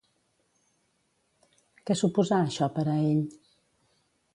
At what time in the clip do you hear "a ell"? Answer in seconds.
2.97-3.25